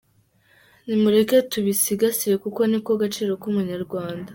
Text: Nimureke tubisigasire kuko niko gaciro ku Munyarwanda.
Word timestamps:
Nimureke 0.87 1.37
tubisigasire 1.51 2.35
kuko 2.43 2.61
niko 2.69 2.91
gaciro 3.01 3.31
ku 3.41 3.47
Munyarwanda. 3.55 4.29